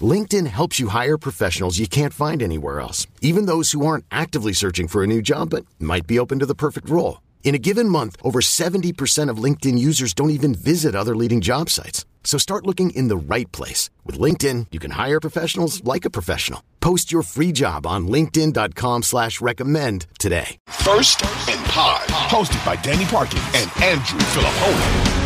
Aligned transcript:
LinkedIn 0.00 0.46
helps 0.46 0.78
you 0.78 0.88
hire 0.88 1.18
professionals 1.18 1.78
you 1.78 1.88
can't 1.88 2.14
find 2.14 2.42
anywhere 2.42 2.78
else, 2.80 3.08
even 3.20 3.46
those 3.46 3.72
who 3.72 3.84
aren't 3.84 4.04
actively 4.12 4.52
searching 4.52 4.86
for 4.86 5.02
a 5.02 5.06
new 5.06 5.20
job 5.20 5.50
but 5.50 5.66
might 5.80 6.06
be 6.06 6.18
open 6.20 6.38
to 6.38 6.46
the 6.46 6.54
perfect 6.54 6.88
role. 6.88 7.20
In 7.42 7.54
a 7.56 7.58
given 7.58 7.88
month, 7.88 8.16
over 8.22 8.40
70% 8.40 9.28
of 9.28 9.42
LinkedIn 9.42 9.76
users 9.78 10.14
don't 10.14 10.30
even 10.30 10.54
visit 10.54 10.94
other 10.94 11.16
leading 11.16 11.40
job 11.40 11.68
sites. 11.68 12.04
So 12.22 12.38
start 12.38 12.66
looking 12.66 12.90
in 12.90 13.08
the 13.08 13.16
right 13.16 13.50
place. 13.50 13.90
With 14.04 14.20
LinkedIn, 14.20 14.66
you 14.70 14.78
can 14.78 14.92
hire 14.92 15.18
professionals 15.20 15.82
like 15.82 16.04
a 16.04 16.10
professional. 16.10 16.62
Post 16.80 17.10
your 17.10 17.22
free 17.22 17.50
job 17.50 17.86
on 17.86 18.06
linkedin.com 18.06 19.02
slash 19.02 19.40
recommend 19.40 20.06
today. 20.20 20.58
First 20.68 21.24
and 21.48 21.64
Pod, 21.66 22.06
hosted 22.28 22.64
by 22.64 22.76
Danny 22.76 23.04
Parkins 23.06 23.42
and 23.54 23.70
Andrew 23.82 24.20
Filippone. 24.20 25.18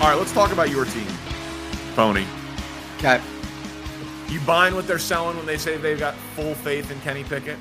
All 0.00 0.08
right, 0.08 0.18
let's 0.18 0.32
talk 0.32 0.52
about 0.52 0.68
your 0.70 0.84
team, 0.86 1.06
Pony. 1.94 2.24
Okay. 2.98 3.20
You 4.28 4.40
buying 4.40 4.74
what 4.74 4.86
they're 4.86 4.98
selling 4.98 5.36
when 5.36 5.44
they 5.44 5.58
say 5.58 5.76
they've 5.76 5.98
got 5.98 6.14
full 6.34 6.54
faith 6.54 6.90
in 6.90 6.98
Kenny 7.00 7.22
Pickett? 7.24 7.58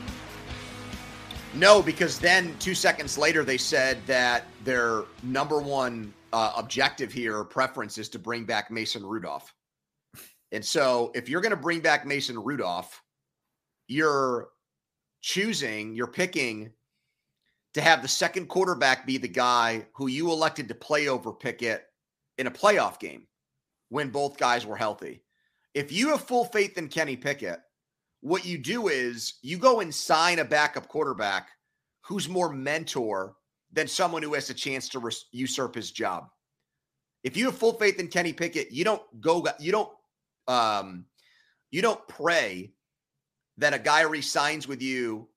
No, 1.53 1.81
because 1.81 2.17
then 2.17 2.55
two 2.59 2.73
seconds 2.73 3.17
later 3.17 3.43
they 3.43 3.57
said 3.57 3.97
that 4.05 4.45
their 4.63 5.03
number 5.21 5.59
one 5.59 6.13
uh, 6.31 6.53
objective 6.55 7.11
here, 7.11 7.43
preference, 7.43 7.97
is 7.97 8.07
to 8.09 8.19
bring 8.19 8.45
back 8.45 8.71
Mason 8.71 9.05
Rudolph. 9.05 9.53
And 10.53 10.63
so, 10.63 11.11
if 11.13 11.27
you're 11.27 11.41
going 11.41 11.51
to 11.51 11.57
bring 11.57 11.81
back 11.81 12.05
Mason 12.05 12.39
Rudolph, 12.39 13.01
you're 13.87 14.49
choosing, 15.21 15.93
you're 15.93 16.07
picking 16.07 16.71
to 17.73 17.81
have 17.81 18.01
the 18.01 18.07
second 18.07 18.47
quarterback 18.47 19.05
be 19.05 19.17
the 19.17 19.27
guy 19.27 19.85
who 19.93 20.07
you 20.07 20.31
elected 20.31 20.67
to 20.69 20.75
play 20.75 21.09
over 21.09 21.33
Pickett 21.33 21.85
in 22.37 22.47
a 22.47 22.51
playoff 22.51 22.99
game 22.99 23.27
when 23.91 24.09
both 24.09 24.37
guys 24.37 24.65
were 24.65 24.77
healthy. 24.77 25.21
If 25.73 25.91
you 25.91 26.09
have 26.09 26.21
full 26.21 26.45
faith 26.45 26.77
in 26.77 26.87
Kenny 26.87 27.17
Pickett, 27.17 27.59
what 28.21 28.45
you 28.45 28.57
do 28.57 28.87
is 28.87 29.33
you 29.41 29.57
go 29.57 29.81
and 29.81 29.93
sign 29.93 30.39
a 30.39 30.45
backup 30.45 30.87
quarterback 30.87 31.49
who's 31.99 32.29
more 32.29 32.51
mentor 32.53 33.35
than 33.73 33.89
someone 33.89 34.23
who 34.23 34.33
has 34.33 34.49
a 34.49 34.53
chance 34.53 34.87
to 34.89 34.99
res- 34.99 35.25
usurp 35.33 35.75
his 35.75 35.91
job. 35.91 36.27
If 37.25 37.35
you 37.35 37.45
have 37.45 37.57
full 37.57 37.73
faith 37.73 37.99
in 37.99 38.07
Kenny 38.07 38.31
Pickett, 38.31 38.71
you 38.71 38.85
don't 38.85 39.03
go 39.19 39.45
you 39.59 39.73
don't 39.73 39.89
um 40.47 41.05
you 41.69 41.81
don't 41.81 42.05
pray 42.07 42.71
that 43.57 43.73
a 43.73 43.79
guy 43.79 44.01
resigns 44.01 44.69
with 44.69 44.81
you 44.81 45.27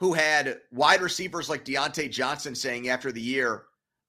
who 0.00 0.12
had 0.12 0.58
wide 0.72 1.00
receivers 1.00 1.48
like 1.48 1.64
Diontae 1.64 2.10
Johnson 2.10 2.54
saying 2.54 2.88
after 2.88 3.12
the 3.12 3.20
year, 3.20 3.66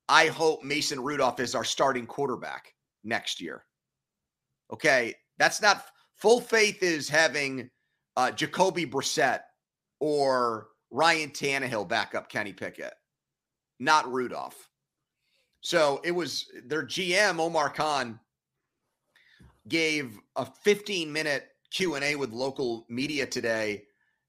I 0.09 0.27
hope 0.27 0.63
Mason 0.63 0.99
Rudolph 0.99 1.39
is 1.39 1.53
our 1.53 1.63
starting 1.63 2.07
quarterback 2.07 2.74
next 3.05 3.39
year. 3.39 3.63
Okay, 4.73 5.13
that's 5.37 5.61
not 5.61 5.85
full 6.15 6.41
faith 6.41 6.81
is 6.83 7.07
having 7.07 7.69
uh, 8.17 8.31
Jacoby 8.31 8.85
Brissett 8.85 9.41
or 9.99 10.67
Ryan 10.91 11.29
Tannehill 11.29 11.87
back 11.87 12.15
up 12.15 12.29
Kenny 12.29 12.53
Pickett, 12.53 12.93
not 13.79 14.11
Rudolph. 14.11 14.69
So 15.61 15.99
it 16.03 16.11
was 16.11 16.45
their 16.65 16.83
GM 16.83 17.39
Omar 17.39 17.69
Khan 17.69 18.19
gave 19.67 20.19
a 20.35 20.45
15 20.45 21.11
minute 21.11 21.47
Q&A 21.71 22.15
with 22.15 22.31
local 22.31 22.85
media 22.87 23.25
today 23.25 23.83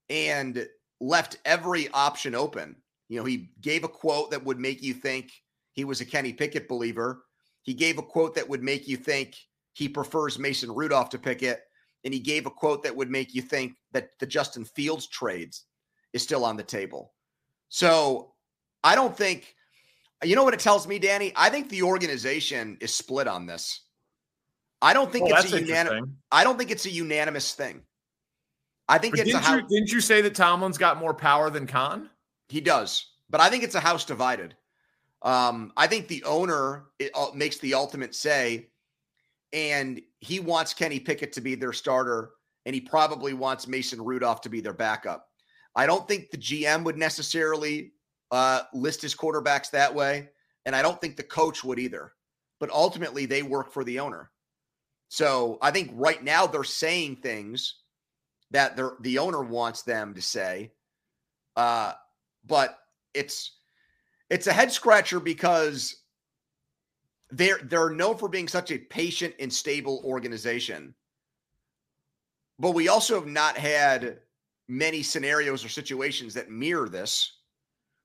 and 0.09 0.67
left 1.01 1.39
every 1.45 1.89
option 1.93 2.35
open. 2.35 2.77
You 3.09 3.19
know, 3.19 3.25
he 3.25 3.51
gave 3.61 3.85
a 3.85 3.89
quote 3.89 4.31
that 4.31 4.45
would 4.45 4.59
make 4.59 4.83
you 4.83 4.95
think 4.95 5.31
he 5.73 5.85
was 5.85 6.01
a 6.01 6.05
Kenny 6.07 6.33
Pickett 6.33 6.69
believer. 6.69 7.26
He 7.67 7.75
gave 7.75 7.99
a 7.99 8.03
quote 8.03 8.35
that 8.37 8.49
would 8.49 8.63
make 8.63 8.89
you 8.89 8.97
think 8.97 9.37
he 9.73 9.89
prefers 9.89 10.39
Mason 10.39 10.73
Rudolph 10.73 11.11
to 11.11 11.19
Pickett. 11.19 11.61
And 12.05 12.15
he 12.15 12.21
gave 12.21 12.47
a 12.47 12.51
quote 12.51 12.85
that 12.85 12.95
would 12.95 13.11
make 13.11 13.35
you 13.35 13.43
think 13.43 13.75
that 13.93 14.11
the 14.21 14.27
Justin 14.27 14.65
Fields 14.65 15.09
trades 15.09 15.65
is 16.13 16.23
still 16.23 16.45
on 16.45 16.57
the 16.57 16.63
table. 16.63 17.13
So 17.69 18.33
I 18.85 18.95
don't 18.95 19.17
think, 19.17 19.57
you 20.23 20.37
know 20.37 20.45
what 20.45 20.55
it 20.55 20.61
tells 20.61 20.87
me, 20.87 21.01
Danny? 21.01 21.33
I 21.35 21.51
think 21.51 21.69
the 21.69 21.83
organization 21.83 22.79
is 22.81 22.95
split 22.95 23.27
on 23.27 23.47
this. 23.47 23.83
I 24.81 24.93
don't 24.93 25.11
think 25.11 25.29
Well, 25.29 25.43
it's 25.43 25.53
a 25.53 25.61
unanimous. 25.61 26.09
I 26.31 26.45
don't 26.45 26.57
think 26.57 26.71
it's 26.71 26.87
a 26.87 26.91
unanimous 26.91 27.55
thing. 27.55 27.83
I 28.89 28.99
think 28.99 29.15
But 29.15 29.21
it's 29.21 29.31
didn't, 29.33 29.43
house. 29.43 29.63
you, 29.63 29.69
didn't 29.69 29.91
you 29.91 30.01
say 30.01 30.23
that 30.23 30.37
Tomlin's 30.37 30.79
got 30.79 30.99
more 30.99 31.15
power 31.15 31.51
than 31.51 31.67
Khan? 31.67 32.09
He 32.49 32.61
does, 32.61 33.05
but 33.29 33.41
I 33.41 33.51
think 33.51 33.65
it's 33.65 33.75
a 33.75 33.81
house 33.81 34.05
divided. 34.05 34.55
Um, 35.23 35.73
I 35.77 35.87
think 35.87 36.09
the 36.09 36.25
owner 36.25 36.87
it, 36.99 37.11
uh, 37.15 37.29
makes 37.35 37.59
the 37.59 37.75
ultimate 37.75 38.15
say, 38.15 38.69
and 39.53 40.01
he 40.21 40.41
wants 40.41 40.75
Kenny 40.75 41.01
Pickett 41.01 41.33
to 41.35 41.41
be 41.41 41.55
their 41.55 41.73
starter, 41.73 42.31
and 42.65 42.75
he 42.75 42.81
probably 42.81 43.33
wants 43.33 43.67
Mason 43.67 44.03
Rudolph 44.03 44.41
to 44.43 44.49
be 44.49 44.61
their 44.61 44.73
backup. 44.73 45.29
I 45.75 45.87
don't 45.87 46.07
think 46.07 46.31
the 46.31 46.39
GM 46.39 46.85
would 46.85 46.97
necessarily 46.97 47.93
uh, 48.31 48.63
list 48.73 49.03
his 49.03 49.15
quarterbacks 49.15 49.71
that 49.71 49.95
way, 49.95 50.29
and 50.65 50.75
I 50.75 50.83
don't 50.83 51.01
think 51.01 51.17
the 51.17 51.23
coach 51.23 51.65
would 51.65 51.79
either. 51.79 52.13
But 52.59 52.71
ultimately, 52.71 53.27
they 53.27 53.43
work 53.43 53.73
for 53.73 53.85
the 53.85 54.01
owner. 54.01 54.31
So 55.09 55.59
I 55.63 55.71
think 55.71 55.91
right 55.95 56.23
now 56.23 56.47
they're 56.47 56.65
saying 56.65 57.17
things 57.17 57.75
that 58.51 58.79
the 59.01 59.19
owner 59.19 59.43
wants 59.43 59.83
them 59.83 60.15
to 60.15 60.23
say. 60.23 60.73
Uh, 61.57 61.93
but 62.47 62.79
it's 63.15 63.56
it's 64.31 64.47
a 64.47 64.53
head 64.53 64.73
scratcher 64.73 65.21
because 65.21 66.03
they're 67.31 67.59
they're 67.65 67.91
known 67.91 68.17
for 68.17 68.29
being 68.29 68.49
such 68.49 68.71
a 68.71 68.79
patient 68.79 69.35
and 69.39 69.53
stable 69.53 70.01
organization. 70.05 70.95
But 72.59 72.73
we 72.73 72.89
also 72.89 73.15
have 73.17 73.27
not 73.27 73.57
had 73.57 74.21
many 74.69 75.03
scenarios 75.03 75.65
or 75.65 75.69
situations 75.69 76.35
that 76.35 76.51
mirror 76.51 76.89
this, 76.89 77.41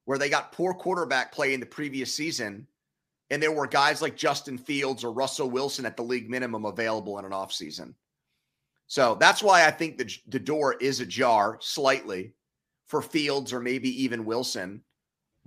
where 0.05 0.17
they 0.17 0.29
got 0.29 0.51
poor 0.51 0.73
quarterback 0.73 1.31
play 1.31 1.53
in 1.53 1.59
the 1.59 1.65
previous 1.65 2.13
season, 2.13 2.67
and 3.29 3.41
there 3.41 3.51
were 3.51 3.67
guys 3.67 4.01
like 4.01 4.17
Justin 4.17 4.57
Fields 4.57 5.03
or 5.03 5.13
Russell 5.13 5.49
Wilson 5.49 5.85
at 5.85 5.95
the 5.95 6.03
league 6.03 6.29
minimum 6.29 6.65
available 6.65 7.17
in 7.17 7.25
an 7.25 7.31
offseason. 7.31 7.93
So 8.87 9.15
that's 9.15 9.41
why 9.41 9.65
I 9.65 9.71
think 9.71 9.97
the, 9.97 10.13
the 10.27 10.39
door 10.39 10.75
is 10.81 10.99
ajar 10.99 11.57
slightly 11.61 12.33
for 12.87 13.01
Fields 13.01 13.53
or 13.53 13.61
maybe 13.61 14.03
even 14.03 14.25
Wilson. 14.25 14.83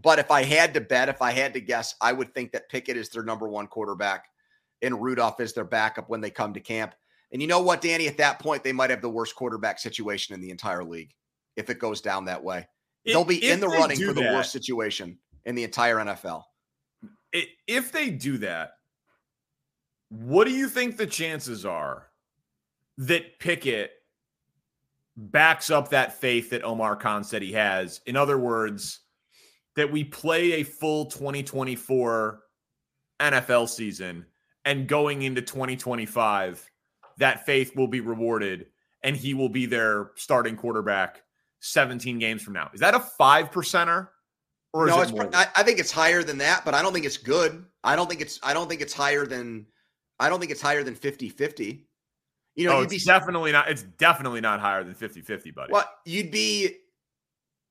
But 0.00 0.18
if 0.18 0.30
I 0.30 0.42
had 0.42 0.74
to 0.74 0.80
bet, 0.80 1.08
if 1.08 1.22
I 1.22 1.30
had 1.30 1.54
to 1.54 1.60
guess, 1.60 1.94
I 2.00 2.12
would 2.12 2.34
think 2.34 2.52
that 2.52 2.68
Pickett 2.68 2.96
is 2.96 3.08
their 3.08 3.22
number 3.22 3.48
one 3.48 3.66
quarterback 3.66 4.26
and 4.82 5.00
Rudolph 5.00 5.40
is 5.40 5.52
their 5.52 5.64
backup 5.64 6.08
when 6.08 6.20
they 6.20 6.30
come 6.30 6.52
to 6.54 6.60
camp. 6.60 6.94
And 7.32 7.40
you 7.40 7.48
know 7.48 7.60
what, 7.60 7.80
Danny? 7.80 8.06
At 8.06 8.18
that 8.18 8.38
point, 8.38 8.62
they 8.62 8.72
might 8.72 8.90
have 8.90 9.00
the 9.00 9.08
worst 9.08 9.34
quarterback 9.34 9.78
situation 9.78 10.34
in 10.34 10.40
the 10.40 10.50
entire 10.50 10.84
league 10.84 11.14
if 11.56 11.70
it 11.70 11.78
goes 11.78 12.00
down 12.00 12.24
that 12.26 12.42
way. 12.42 12.68
They'll 13.04 13.24
be 13.24 13.48
in 13.48 13.60
the 13.60 13.68
running 13.68 13.98
for 13.98 14.12
the 14.12 14.22
that, 14.22 14.34
worst 14.34 14.52
situation 14.52 15.18
in 15.44 15.54
the 15.54 15.64
entire 15.64 15.96
NFL. 15.96 16.44
If 17.66 17.92
they 17.92 18.10
do 18.10 18.38
that, 18.38 18.74
what 20.08 20.44
do 20.44 20.52
you 20.52 20.68
think 20.68 20.96
the 20.96 21.06
chances 21.06 21.66
are 21.66 22.06
that 22.98 23.38
Pickett 23.38 23.90
backs 25.16 25.70
up 25.70 25.90
that 25.90 26.14
faith 26.14 26.50
that 26.50 26.62
Omar 26.62 26.96
Khan 26.96 27.24
said 27.24 27.42
he 27.42 27.52
has? 27.52 28.00
In 28.06 28.16
other 28.16 28.38
words, 28.38 29.00
that 29.76 29.90
we 29.90 30.04
play 30.04 30.52
a 30.52 30.62
full 30.62 31.06
2024 31.06 32.40
NFL 33.20 33.68
season 33.68 34.26
and 34.64 34.88
going 34.88 35.22
into 35.22 35.42
2025 35.42 36.70
that 37.18 37.46
faith 37.46 37.76
will 37.76 37.88
be 37.88 38.00
rewarded 38.00 38.66
and 39.02 39.16
he 39.16 39.34
will 39.34 39.48
be 39.48 39.66
their 39.66 40.10
starting 40.16 40.56
quarterback 40.56 41.22
17 41.60 42.18
games 42.18 42.42
from 42.42 42.54
now. 42.54 42.70
Is 42.74 42.80
that 42.80 42.94
a 42.94 43.00
five 43.00 43.50
percenter? 43.50 44.08
Or 44.72 44.86
no, 44.86 45.00
it 45.02 45.34
I, 45.34 45.46
I 45.54 45.62
think 45.62 45.78
it's 45.78 45.92
higher 45.92 46.24
than 46.24 46.38
that, 46.38 46.64
but 46.64 46.74
I 46.74 46.82
don't 46.82 46.92
think 46.92 47.06
it's 47.06 47.16
good. 47.16 47.64
I 47.84 47.94
don't 47.94 48.08
think 48.08 48.20
it's 48.20 48.40
I 48.42 48.52
don't 48.52 48.68
think 48.68 48.80
it's 48.80 48.92
higher 48.92 49.24
than 49.24 49.66
I 50.18 50.28
don't 50.28 50.40
think 50.40 50.50
it's 50.50 50.60
higher 50.60 50.82
than 50.82 50.96
50-50. 50.96 51.84
You 52.56 52.68
know, 52.68 52.78
oh, 52.78 52.82
it's 52.82 52.92
be, 52.92 52.98
definitely 52.98 53.52
not 53.52 53.70
it's 53.70 53.82
definitely 53.82 54.40
not 54.40 54.58
higher 54.58 54.82
than 54.82 54.94
50-50, 54.94 55.54
buddy. 55.54 55.72
Well, 55.72 55.88
you'd 56.04 56.32
be 56.32 56.76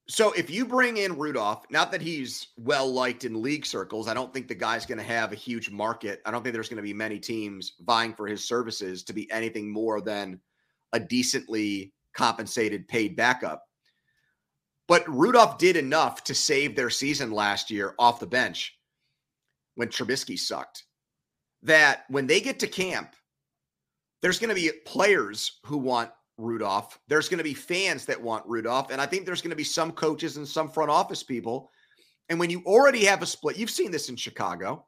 so 0.08 0.34
if 0.34 0.50
you 0.50 0.66
bring 0.66 0.98
in 0.98 1.18
Rudolph, 1.18 1.66
not 1.70 1.92
that 1.92 2.02
he's 2.02 2.48
well 2.58 2.92
liked 2.92 3.24
in 3.24 3.42
league 3.42 3.66
circles, 3.66 4.08
I 4.08 4.14
don't 4.14 4.34
think 4.34 4.48
the 4.48 4.56
guy's 4.56 4.86
going 4.86 4.98
to 4.98 5.04
have 5.04 5.32
a 5.32 5.36
huge 5.36 5.70
market. 5.70 6.22
I 6.26 6.32
don't 6.32 6.44
think 6.44 6.54
there's 6.54 6.68
going 6.68 6.78
to 6.78 6.84
be 6.84 6.94
many 6.94 7.20
teams 7.20 7.74
vying 7.82 8.14
for 8.14 8.28
his 8.28 8.46
services 8.46 9.04
to 9.04 9.14
be 9.14 9.32
anything 9.32 9.72
more 9.72 10.02
than 10.02 10.42
a 10.92 11.00
decently 11.00 11.94
compensated 12.14 12.88
paid 12.88 13.16
backup. 13.16 13.64
But 14.88 15.08
Rudolph 15.08 15.58
did 15.58 15.78
enough 15.78 16.24
to 16.26 16.36
save 16.36 16.76
their 16.76 16.90
season 16.90 17.32
last 17.32 17.72
year 17.72 17.96
off 17.98 18.20
the 18.20 18.28
bench 18.28 18.78
when 19.76 19.88
Trubisky 19.88 20.38
sucked. 20.38 20.84
That 21.62 22.04
when 22.10 22.28
they 22.28 22.42
get 22.42 22.60
to 22.60 22.68
camp, 22.68 23.16
there's 24.22 24.40
going 24.40 24.50
to 24.50 24.56
be 24.56 24.70
players 24.86 25.60
who 25.66 25.78
want 25.78 26.12
Rudolph. 26.38 27.00
There's 27.08 27.30
going 27.30 27.38
to 27.38 27.44
be 27.44 27.54
fans 27.54 28.06
that 28.06 28.22
want 28.22 28.46
Rudolph. 28.48 28.92
And 28.92 29.00
I 29.00 29.06
think 29.06 29.26
there's 29.26 29.42
going 29.42 29.52
to 29.52 29.56
be 29.56 29.64
some 29.64 29.92
coaches 29.92 30.38
and 30.38 30.48
some 30.48 30.70
front 30.70 30.90
office 30.90 31.24
people. 31.24 31.70
And 32.30 32.40
when 32.40 32.50
you 32.50 32.64
already 32.66 33.06
have 33.06 33.22
a 33.22 33.26
split, 33.26 33.58
you've 33.58 33.70
seen 33.70 33.92
this 33.92 34.10
in 34.10 34.16
Chicago. 34.16 34.86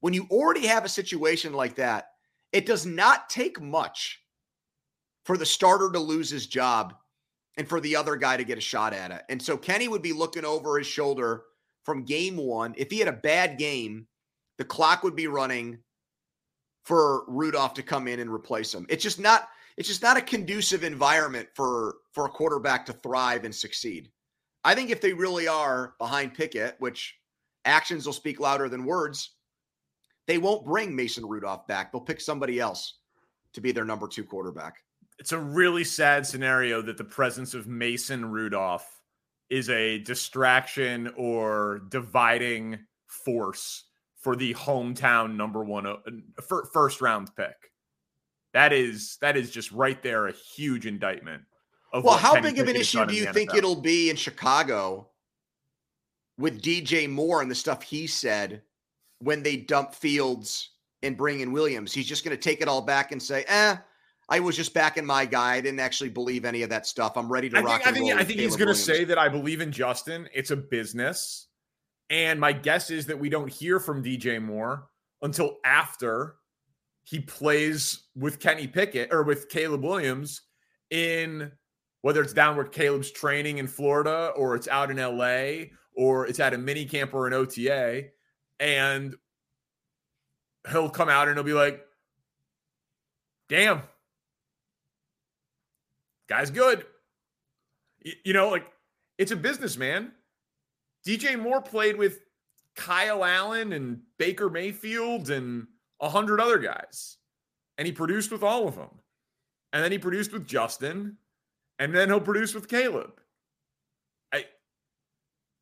When 0.00 0.14
you 0.14 0.26
already 0.30 0.66
have 0.66 0.84
a 0.84 0.88
situation 0.88 1.52
like 1.52 1.76
that, 1.76 2.06
it 2.52 2.66
does 2.66 2.84
not 2.84 3.28
take 3.28 3.60
much 3.60 4.20
for 5.24 5.36
the 5.36 5.46
starter 5.46 5.90
to 5.92 5.98
lose 5.98 6.28
his 6.28 6.46
job 6.46 6.94
and 7.56 7.68
for 7.68 7.80
the 7.80 7.94
other 7.94 8.16
guy 8.16 8.36
to 8.36 8.44
get 8.44 8.58
a 8.58 8.62
shot 8.62 8.92
at 8.92 9.10
it. 9.10 9.22
And 9.28 9.40
so 9.40 9.56
Kenny 9.56 9.86
would 9.88 10.02
be 10.02 10.12
looking 10.12 10.44
over 10.44 10.78
his 10.78 10.86
shoulder 10.86 11.44
from 11.84 12.04
game 12.04 12.36
one. 12.36 12.74
If 12.76 12.90
he 12.90 12.98
had 12.98 13.08
a 13.08 13.12
bad 13.12 13.58
game, 13.58 14.06
the 14.58 14.64
clock 14.64 15.02
would 15.02 15.16
be 15.16 15.28
running 15.28 15.78
for 16.84 17.24
Rudolph 17.28 17.74
to 17.74 17.82
come 17.82 18.08
in 18.08 18.20
and 18.20 18.30
replace 18.30 18.74
him. 18.74 18.86
It's 18.88 19.02
just 19.02 19.20
not 19.20 19.48
it's 19.76 19.88
just 19.88 20.02
not 20.02 20.16
a 20.16 20.22
conducive 20.22 20.84
environment 20.84 21.48
for 21.54 21.96
for 22.12 22.26
a 22.26 22.30
quarterback 22.30 22.86
to 22.86 22.92
thrive 22.92 23.44
and 23.44 23.54
succeed. 23.54 24.10
I 24.64 24.74
think 24.74 24.90
if 24.90 25.00
they 25.00 25.12
really 25.12 25.48
are 25.48 25.94
behind 25.98 26.34
Pickett, 26.34 26.76
which 26.78 27.16
actions 27.64 28.06
will 28.06 28.12
speak 28.12 28.38
louder 28.38 28.68
than 28.68 28.84
words, 28.84 29.32
they 30.26 30.38
won't 30.38 30.66
bring 30.66 30.94
Mason 30.94 31.26
Rudolph 31.26 31.66
back. 31.66 31.90
They'll 31.90 32.00
pick 32.00 32.20
somebody 32.20 32.60
else 32.60 32.98
to 33.54 33.60
be 33.60 33.72
their 33.72 33.84
number 33.84 34.08
two 34.08 34.24
quarterback. 34.24 34.76
It's 35.18 35.32
a 35.32 35.38
really 35.38 35.84
sad 35.84 36.26
scenario 36.26 36.82
that 36.82 36.96
the 36.96 37.04
presence 37.04 37.54
of 37.54 37.66
Mason 37.66 38.24
Rudolph 38.24 39.02
is 39.50 39.68
a 39.68 39.98
distraction 39.98 41.12
or 41.16 41.82
dividing 41.90 42.78
force 43.06 43.84
for 44.16 44.36
the 44.36 44.54
hometown 44.54 45.36
number 45.36 45.62
one 45.64 45.86
uh, 45.86 45.96
first 46.72 47.00
round 47.00 47.34
pick. 47.36 47.71
That 48.54 48.72
is 48.72 49.16
that 49.20 49.36
is 49.36 49.50
just 49.50 49.72
right 49.72 50.02
there 50.02 50.26
a 50.26 50.32
huge 50.32 50.86
indictment. 50.86 51.42
Of 51.92 52.04
well, 52.04 52.16
how 52.16 52.34
Kenny 52.34 52.50
big 52.50 52.58
of 52.58 52.68
an 52.68 52.76
issue 52.76 53.04
do 53.06 53.14
you 53.14 53.30
think 53.32 53.50
NFL. 53.50 53.56
it'll 53.56 53.80
be 53.80 54.10
in 54.10 54.16
Chicago 54.16 55.08
with 56.38 56.62
DJ 56.62 57.08
Moore 57.08 57.42
and 57.42 57.50
the 57.50 57.54
stuff 57.54 57.82
he 57.82 58.06
said 58.06 58.62
when 59.18 59.42
they 59.42 59.56
dump 59.56 59.94
Fields 59.94 60.70
and 61.02 61.16
bring 61.16 61.40
in 61.40 61.52
Williams? 61.52 61.92
He's 61.92 62.06
just 62.06 62.24
going 62.24 62.36
to 62.36 62.42
take 62.42 62.60
it 62.60 62.68
all 62.68 62.82
back 62.82 63.12
and 63.12 63.22
say, 63.22 63.44
"Eh, 63.46 63.76
I 64.28 64.40
was 64.40 64.56
just 64.56 64.74
backing 64.74 65.06
my 65.06 65.24
guy. 65.24 65.54
I 65.54 65.60
didn't 65.60 65.80
actually 65.80 66.10
believe 66.10 66.44
any 66.44 66.62
of 66.62 66.70
that 66.70 66.86
stuff. 66.86 67.16
I'm 67.16 67.30
ready 67.30 67.48
to 67.50 67.58
I 67.58 67.60
rock." 67.60 67.82
Think, 67.82 67.96
I 67.96 67.98
think, 67.98 68.12
I 68.20 68.24
think 68.24 68.40
he's 68.40 68.56
going 68.56 68.68
to 68.68 68.74
say 68.74 69.04
that 69.04 69.18
I 69.18 69.28
believe 69.28 69.62
in 69.62 69.72
Justin. 69.72 70.28
It's 70.34 70.50
a 70.50 70.56
business, 70.56 71.48
and 72.10 72.38
my 72.38 72.52
guess 72.52 72.90
is 72.90 73.06
that 73.06 73.18
we 73.18 73.30
don't 73.30 73.50
hear 73.50 73.80
from 73.80 74.02
DJ 74.02 74.42
Moore 74.42 74.88
until 75.22 75.58
after 75.64 76.36
he 77.04 77.20
plays 77.20 78.04
with 78.14 78.40
Kenny 78.40 78.66
Pickett 78.66 79.12
or 79.12 79.22
with 79.22 79.48
Caleb 79.48 79.82
Williams 79.82 80.42
in 80.90 81.52
whether 82.02 82.20
it's 82.20 82.32
down 82.32 82.56
where 82.56 82.64
Caleb's 82.64 83.10
training 83.10 83.58
in 83.58 83.66
Florida 83.66 84.32
or 84.36 84.56
it's 84.56 84.68
out 84.68 84.90
in 84.90 84.96
LA 84.96 85.66
or 85.94 86.26
it's 86.26 86.40
at 86.40 86.54
a 86.54 86.58
mini 86.58 86.84
camp 86.84 87.14
or 87.14 87.26
an 87.26 87.32
OTA. 87.32 88.08
And 88.58 89.14
he'll 90.70 90.90
come 90.90 91.08
out 91.08 91.28
and 91.28 91.36
he'll 91.36 91.44
be 91.44 91.52
like, 91.52 91.80
damn, 93.48 93.82
guy's 96.28 96.50
good. 96.50 96.84
You 98.24 98.32
know, 98.32 98.48
like 98.48 98.66
it's 99.18 99.32
a 99.32 99.36
business, 99.36 99.76
man. 99.76 100.12
DJ 101.06 101.40
Moore 101.40 101.62
played 101.62 101.96
with 101.96 102.20
Kyle 102.74 103.24
Allen 103.24 103.72
and 103.72 104.00
Baker 104.18 104.48
Mayfield 104.48 105.30
and 105.30 105.66
a 106.02 106.08
hundred 106.08 106.40
other 106.40 106.58
guys, 106.58 107.16
and 107.78 107.86
he 107.86 107.92
produced 107.92 108.30
with 108.30 108.42
all 108.42 108.68
of 108.68 108.74
them. 108.74 108.90
And 109.72 109.82
then 109.82 109.92
he 109.92 109.98
produced 109.98 110.32
with 110.32 110.46
Justin, 110.46 111.16
and 111.78 111.94
then 111.94 112.08
he'll 112.08 112.20
produce 112.20 112.54
with 112.54 112.68
Caleb. 112.68 113.20
I 114.32 114.44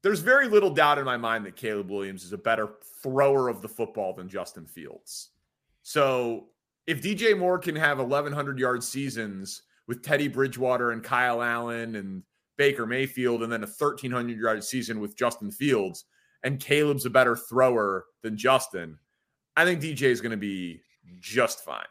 there's 0.02 0.20
very 0.20 0.48
little 0.48 0.70
doubt 0.70 0.98
in 0.98 1.04
my 1.04 1.16
mind 1.16 1.46
that 1.46 1.54
Caleb 1.54 1.90
Williams 1.90 2.24
is 2.24 2.32
a 2.32 2.38
better 2.38 2.70
thrower 3.02 3.48
of 3.48 3.62
the 3.62 3.68
football 3.68 4.14
than 4.14 4.28
Justin 4.28 4.66
Fields. 4.66 5.30
So 5.82 6.46
if 6.86 7.02
DJ 7.02 7.38
Moore 7.38 7.58
can 7.58 7.76
have 7.76 7.98
1,100 7.98 8.58
yard 8.58 8.82
seasons 8.82 9.62
with 9.86 10.02
Teddy 10.02 10.28
Bridgewater 10.28 10.92
and 10.92 11.04
Kyle 11.04 11.42
Allen 11.42 11.96
and 11.96 12.22
Baker 12.56 12.86
Mayfield, 12.86 13.42
and 13.42 13.52
then 13.52 13.62
a 13.62 13.66
1,300 13.66 14.38
yard 14.38 14.64
season 14.64 15.00
with 15.00 15.16
Justin 15.16 15.50
Fields, 15.50 16.04
and 16.42 16.58
Caleb's 16.58 17.06
a 17.06 17.10
better 17.10 17.36
thrower 17.36 18.06
than 18.22 18.36
Justin, 18.36 18.98
I 19.60 19.64
think 19.66 19.82
DJ 19.82 20.04
is 20.04 20.22
going 20.22 20.30
to 20.30 20.38
be 20.38 20.80
just 21.20 21.62
fine. 21.62 21.84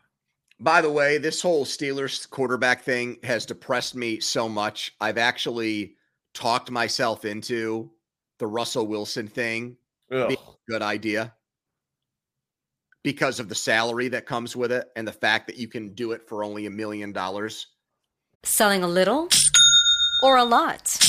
By 0.59 0.81
the 0.81 0.91
way, 0.91 1.19
this 1.19 1.39
whole 1.39 1.65
Steelers 1.65 2.27
quarterback 2.27 2.81
thing 2.81 3.17
has 3.23 3.45
depressed 3.45 3.93
me 3.93 4.19
so 4.19 4.49
much. 4.49 4.95
I've 4.99 5.19
actually 5.19 5.93
talked 6.33 6.71
myself 6.71 7.25
into 7.25 7.91
the 8.39 8.47
Russell 8.47 8.87
Wilson 8.87 9.27
thing 9.27 9.77
being 10.09 10.31
a 10.31 10.71
good 10.71 10.81
idea 10.81 11.35
because 13.03 13.39
of 13.39 13.49
the 13.49 13.55
salary 13.55 14.07
that 14.07 14.25
comes 14.25 14.55
with 14.55 14.71
it 14.71 14.87
and 14.95 15.07
the 15.07 15.11
fact 15.11 15.45
that 15.45 15.57
you 15.57 15.67
can 15.67 15.93
do 15.93 16.13
it 16.13 16.27
for 16.27 16.43
only 16.43 16.65
a 16.65 16.71
million 16.71 17.11
dollars. 17.11 17.67
Selling 18.43 18.83
a 18.83 18.87
little 18.87 19.29
or 20.23 20.37
a 20.37 20.43
lot? 20.43 21.08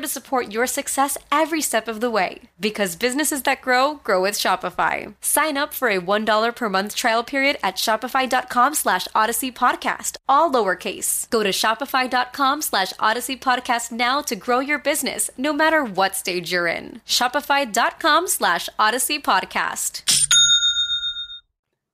to 0.01 0.07
support 0.07 0.51
your 0.51 0.67
success 0.67 1.17
every 1.31 1.61
step 1.61 1.87
of 1.87 2.01
the 2.01 2.09
way. 2.09 2.41
Because 2.59 2.95
businesses 2.95 3.43
that 3.43 3.61
grow, 3.61 3.95
grow 4.03 4.21
with 4.21 4.35
Shopify. 4.35 5.13
Sign 5.21 5.57
up 5.57 5.73
for 5.73 5.87
a 5.89 5.99
$1 6.01 6.55
per 6.55 6.69
month 6.69 6.95
trial 6.95 7.23
period 7.23 7.57
at 7.63 7.75
shopify.com 7.77 8.75
slash 8.75 9.07
odyssey 9.15 9.51
podcast, 9.51 10.17
all 10.27 10.51
lowercase. 10.51 11.29
Go 11.29 11.43
to 11.43 11.49
shopify.com 11.49 12.61
slash 12.61 12.93
odyssey 12.99 13.37
podcast 13.37 13.91
now 13.91 14.21
to 14.21 14.35
grow 14.35 14.59
your 14.59 14.79
business, 14.79 15.29
no 15.37 15.53
matter 15.53 15.83
what 15.83 16.15
stage 16.15 16.51
you're 16.51 16.67
in. 16.67 17.01
Shopify.com 17.05 18.27
slash 18.27 18.67
odyssey 18.77 19.19
podcast. 19.19 20.03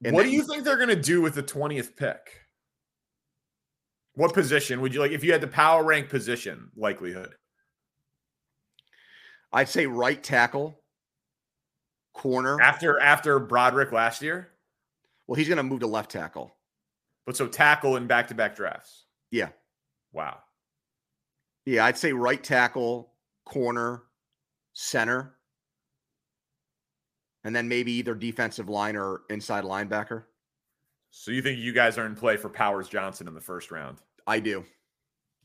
And 0.04 0.14
what 0.16 0.24
then- 0.24 0.32
do 0.32 0.36
you 0.38 0.44
think 0.44 0.64
they're 0.64 0.78
going 0.78 0.90
to 0.90 0.96
do 0.96 1.22
with 1.22 1.36
the 1.36 1.44
20th 1.44 1.96
pick? 1.96 2.20
What 4.14 4.34
position 4.34 4.82
would 4.82 4.96
you 4.96 5.00
like 5.00 5.12
if 5.12 5.24
you 5.24 5.32
had 5.32 5.42
the 5.42 5.48
power 5.48 5.84
rank 5.84 6.10
position 6.10 6.72
likelihood? 6.76 7.36
I'd 9.54 9.70
say 9.70 9.86
right 9.86 10.22
tackle, 10.22 10.80
corner. 12.14 12.60
After 12.62 13.00
after 13.00 13.40
Broderick 13.40 13.92
last 13.92 14.22
year? 14.22 14.50
Well, 15.28 15.36
he's 15.36 15.48
going 15.48 15.58
to 15.58 15.64
move 15.64 15.82
to 15.82 15.88
left 15.88 16.12
tackle. 16.12 16.56
But 17.26 17.36
so 17.36 17.48
tackle 17.48 17.98
in 17.98 18.08
back-to-back 18.08 18.56
drafts. 18.56 19.06
Yeah. 19.32 19.50
Wow. 20.14 20.38
Yeah, 21.66 21.86
I'd 21.86 21.98
say 21.98 22.14
right 22.14 22.42
tackle, 22.42 23.12
corner, 23.46 24.04
center, 24.74 25.36
and 27.44 27.54
then 27.54 27.68
maybe 27.68 27.92
either 27.94 28.16
defensive 28.16 28.70
line 28.70 28.96
or 28.96 29.24
inside 29.30 29.66
linebacker. 29.66 30.24
So 31.12 31.32
you 31.32 31.42
think 31.42 31.60
you 31.60 31.74
guys 31.74 31.98
are 31.98 32.06
in 32.06 32.16
play 32.16 32.38
for 32.38 32.50
Powers 32.50 32.88
Johnson 32.88 33.28
in 33.28 33.34
the 33.34 33.42
first 33.42 33.72
round? 33.72 33.98
I 34.26 34.40
do. 34.40 34.64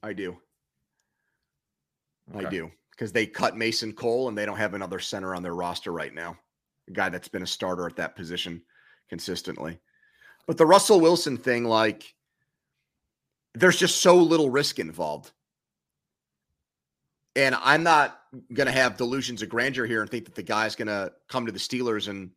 I 0.02 0.12
do. 0.12 0.36
I 2.34 2.44
do. 2.44 2.70
Because 3.02 3.12
they 3.12 3.26
cut 3.26 3.56
Mason 3.56 3.92
Cole 3.92 4.28
and 4.28 4.38
they 4.38 4.46
don't 4.46 4.58
have 4.58 4.74
another 4.74 5.00
center 5.00 5.34
on 5.34 5.42
their 5.42 5.56
roster 5.56 5.90
right 5.90 6.14
now. 6.14 6.36
A 6.88 6.92
guy 6.92 7.08
that's 7.08 7.26
been 7.26 7.42
a 7.42 7.46
starter 7.48 7.84
at 7.84 7.96
that 7.96 8.14
position 8.14 8.62
consistently. 9.08 9.80
But 10.46 10.56
the 10.56 10.66
Russell 10.66 11.00
Wilson 11.00 11.36
thing, 11.36 11.64
like, 11.64 12.14
there's 13.54 13.76
just 13.76 14.02
so 14.02 14.18
little 14.18 14.50
risk 14.50 14.78
involved. 14.78 15.32
And 17.34 17.56
I'm 17.60 17.82
not 17.82 18.20
going 18.52 18.68
to 18.68 18.72
have 18.72 18.96
delusions 18.96 19.42
of 19.42 19.48
grandeur 19.48 19.84
here 19.84 20.02
and 20.02 20.08
think 20.08 20.26
that 20.26 20.36
the 20.36 20.44
guy's 20.44 20.76
going 20.76 20.86
to 20.86 21.12
come 21.28 21.46
to 21.46 21.52
the 21.52 21.58
Steelers 21.58 22.06
and, 22.06 22.30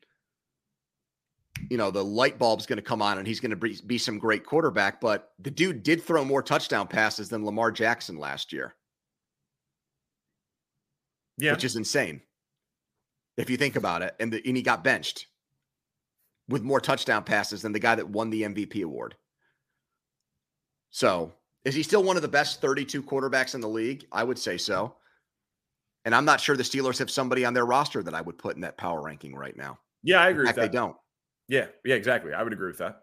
you 1.69 1.77
know, 1.77 1.91
the 1.91 2.03
light 2.03 2.39
bulb's 2.39 2.65
going 2.65 2.77
to 2.77 2.81
come 2.81 3.03
on 3.03 3.19
and 3.19 3.27
he's 3.27 3.39
going 3.39 3.55
to 3.55 3.84
be, 3.86 4.00
some 4.00 4.17
great 4.17 4.43
quarterback. 4.43 5.00
But 5.00 5.31
the 5.38 5.51
dude 5.51 5.84
did 5.84 6.01
throw 6.01 6.25
more 6.25 6.41
touchdown 6.41 6.88
passes 6.88 7.29
than 7.29 7.45
Lamar 7.45 7.72
Jackson 7.72 8.17
last 8.17 8.51
year, 8.51 8.74
Yeah. 11.37 11.51
which 11.51 11.63
is 11.63 11.75
insane 11.75 12.21
if 13.37 13.49
you 13.49 13.57
think 13.57 13.75
about 13.75 14.01
it. 14.01 14.15
And, 14.19 14.31
the, 14.31 14.41
and 14.45 14.55
he 14.55 14.63
got 14.63 14.83
benched 14.83 15.27
with 16.47 16.63
more 16.63 16.79
touchdown 16.79 17.23
passes 17.23 17.61
than 17.61 17.71
the 17.73 17.79
guy 17.79 17.95
that 17.95 18.09
won 18.09 18.29
the 18.29 18.43
MVP 18.43 18.83
award. 18.83 19.15
So 20.91 21.33
is 21.65 21.75
he 21.75 21.83
still 21.83 22.03
one 22.03 22.15
of 22.15 22.21
the 22.21 22.27
best 22.27 22.61
32 22.61 23.03
quarterbacks 23.03 23.55
in 23.55 23.61
the 23.61 23.67
league? 23.67 24.05
I 24.11 24.23
would 24.23 24.39
say 24.39 24.57
so. 24.57 24.95
And 26.05 26.13
I'm 26.13 26.25
not 26.25 26.39
sure 26.39 26.55
the 26.55 26.63
Steelers 26.63 26.99
have 26.99 27.09
somebody 27.09 27.43
on 27.45 27.53
their 27.53 27.65
roster 27.65 28.03
that 28.03 28.13
I 28.13 28.21
would 28.21 28.37
put 28.37 28.55
in 28.55 28.61
that 28.61 28.77
power 28.77 29.01
ranking 29.01 29.35
right 29.35 29.57
now. 29.57 29.79
yeah, 30.03 30.21
I 30.21 30.27
In 30.27 30.33
agree 30.33 30.45
with 30.45 30.55
fact, 30.55 30.71
they 30.71 30.77
don't. 30.77 30.95
Yeah, 31.47 31.67
yeah, 31.83 31.95
exactly. 31.95 32.33
I 32.33 32.43
would 32.43 32.53
agree 32.53 32.67
with 32.67 32.77
that. 32.77 33.01